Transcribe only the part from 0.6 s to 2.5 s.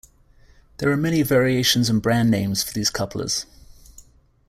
There are many variations and brand